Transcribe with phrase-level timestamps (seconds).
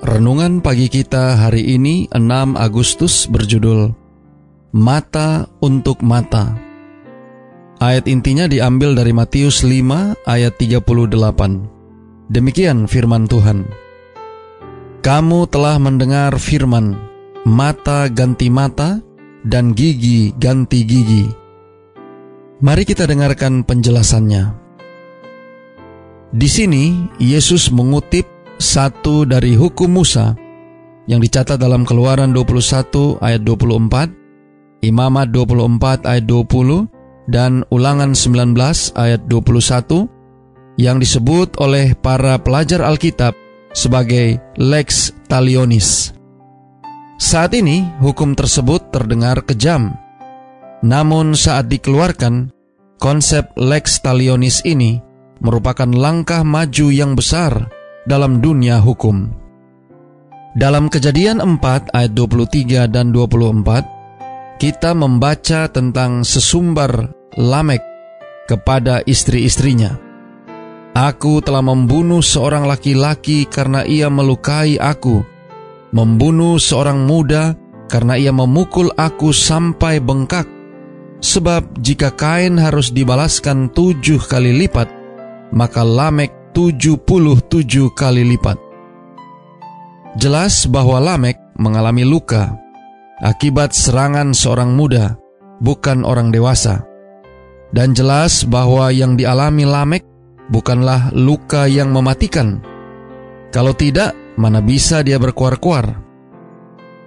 [0.00, 3.92] Renungan pagi kita hari ini 6 Agustus berjudul
[4.72, 6.56] Mata untuk Mata.
[7.76, 12.32] Ayat intinya diambil dari Matius 5 ayat 38.
[12.32, 13.68] Demikian firman Tuhan.
[15.04, 16.96] Kamu telah mendengar firman,
[17.44, 19.04] mata ganti mata
[19.44, 21.28] dan gigi ganti gigi.
[22.64, 24.48] Mari kita dengarkan penjelasannya.
[26.32, 30.36] Di sini Yesus mengutip satu dari hukum Musa
[31.08, 38.52] yang dicatat dalam Keluaran 21 ayat 24, Imamat 24 ayat 20, dan Ulangan 19
[39.00, 43.32] ayat 21 yang disebut oleh para pelajar Alkitab
[43.72, 46.12] sebagai lex talionis.
[47.16, 49.96] Saat ini hukum tersebut terdengar kejam.
[50.80, 52.52] Namun saat dikeluarkan,
[52.96, 55.00] konsep lex talionis ini
[55.40, 59.28] merupakan langkah maju yang besar dalam dunia hukum.
[60.56, 67.80] Dalam kejadian 4 ayat 23 dan 24, kita membaca tentang sesumbar Lamek
[68.50, 69.94] kepada istri-istrinya.
[70.90, 75.22] Aku telah membunuh seorang laki-laki karena ia melukai aku,
[75.94, 77.54] membunuh seorang muda
[77.86, 80.50] karena ia memukul aku sampai bengkak.
[81.22, 84.90] Sebab jika kain harus dibalaskan tujuh kali lipat,
[85.54, 88.60] maka Lamek 77 kali lipat.
[90.20, 92.52] Jelas bahwa Lamek mengalami luka
[93.24, 95.16] akibat serangan seorang muda,
[95.64, 96.84] bukan orang dewasa.
[97.72, 100.04] Dan jelas bahwa yang dialami Lamek
[100.52, 102.60] bukanlah luka yang mematikan.
[103.48, 105.96] Kalau tidak, mana bisa dia berkuar-kuar?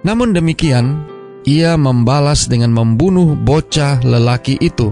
[0.02, 1.06] Namun demikian,
[1.46, 4.90] ia membalas dengan membunuh bocah lelaki itu.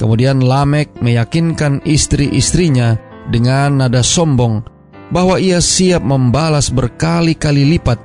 [0.00, 4.62] Kemudian Lamek meyakinkan istri-istrinya dengan nada sombong
[5.10, 7.98] bahwa ia siap membalas berkali-kali lipat.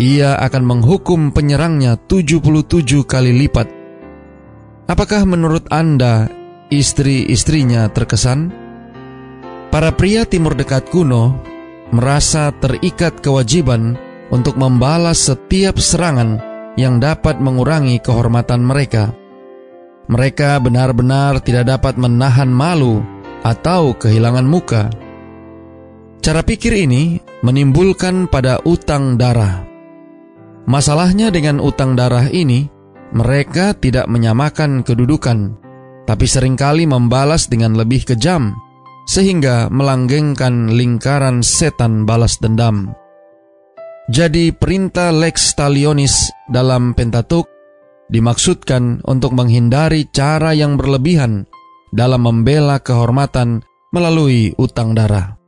[0.00, 3.68] Ia akan menghukum penyerangnya 77 kali lipat.
[4.90, 6.28] Apakah menurut Anda
[6.68, 8.50] istri-istrinya terkesan?
[9.70, 11.38] Para pria timur dekat kuno
[11.94, 13.94] merasa terikat kewajiban
[14.34, 16.42] untuk membalas setiap serangan
[16.74, 19.14] yang dapat mengurangi kehormatan mereka.
[20.10, 23.13] Mereka benar-benar tidak dapat menahan malu
[23.44, 24.88] atau kehilangan muka.
[26.24, 29.68] Cara pikir ini menimbulkan pada utang darah.
[30.64, 32.64] Masalahnya dengan utang darah ini,
[33.12, 35.60] mereka tidak menyamakan kedudukan,
[36.08, 38.56] tapi sering kali membalas dengan lebih kejam,
[39.04, 42.96] sehingga melanggengkan lingkaran setan balas dendam.
[44.08, 47.48] Jadi perintah lex talionis dalam Pentatuk
[48.08, 51.48] dimaksudkan untuk menghindari cara yang berlebihan
[51.94, 53.62] dalam membela kehormatan
[53.94, 55.38] melalui utang darah.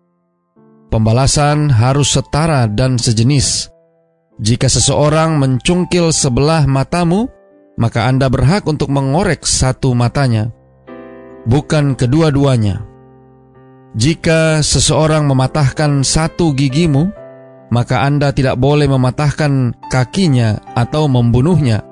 [0.87, 3.67] Pembalasan harus setara dan sejenis.
[4.39, 7.27] Jika seseorang mencungkil sebelah matamu,
[7.75, 10.55] maka Anda berhak untuk mengorek satu matanya,
[11.45, 12.87] bukan kedua-duanya.
[13.97, 17.11] Jika seseorang mematahkan satu gigimu,
[17.73, 21.83] maka Anda tidak boleh mematahkan kakinya atau membunuhnya,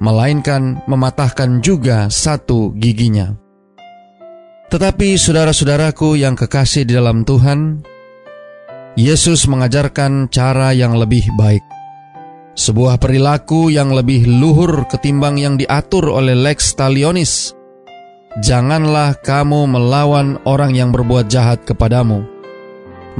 [0.00, 3.41] melainkan mematahkan juga satu giginya.
[4.72, 7.84] Tetapi saudara-saudaraku yang kekasih di dalam Tuhan,
[8.96, 11.60] Yesus mengajarkan cara yang lebih baik.
[12.56, 17.52] Sebuah perilaku yang lebih luhur ketimbang yang diatur oleh Lex Talionis.
[18.40, 22.24] Janganlah kamu melawan orang yang berbuat jahat kepadamu,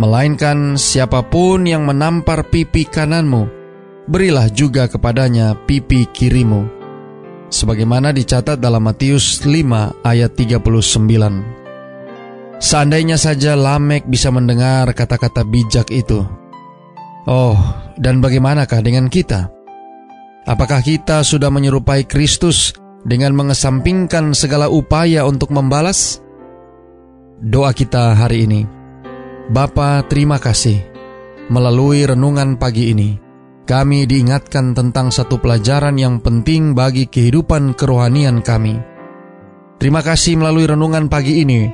[0.00, 3.44] melainkan siapa pun yang menampar pipi kananmu,
[4.09, 6.81] berilah juga kepadanya pipi kirimu
[7.52, 10.64] sebagaimana dicatat dalam Matius 5 ayat 39.
[12.58, 16.25] Seandainya saja Lamek bisa mendengar kata-kata bijak itu.
[17.28, 17.54] Oh,
[18.00, 19.52] dan bagaimanakah dengan kita?
[20.49, 22.75] Apakah kita sudah menyerupai Kristus
[23.06, 26.19] dengan mengesampingkan segala upaya untuk membalas?
[27.38, 28.82] Doa kita hari ini.
[29.50, 30.78] Bapa, terima kasih
[31.50, 33.31] melalui renungan pagi ini
[33.62, 38.79] kami diingatkan tentang satu pelajaran yang penting bagi kehidupan kerohanian kami.
[39.79, 41.67] Terima kasih melalui renungan pagi ini,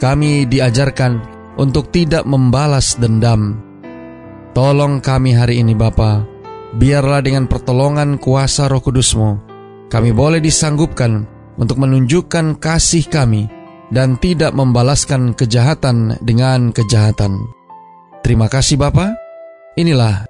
[0.00, 1.20] kami diajarkan
[1.60, 3.60] untuk tidak membalas dendam.
[4.56, 6.24] Tolong kami hari ini Bapa,
[6.76, 9.30] biarlah dengan pertolongan kuasa roh kudusmu,
[9.92, 11.28] kami boleh disanggupkan
[11.60, 13.50] untuk menunjukkan kasih kami
[13.92, 17.36] dan tidak membalaskan kejahatan dengan kejahatan.
[18.22, 19.12] Terima kasih Bapa.
[19.74, 20.29] Inilah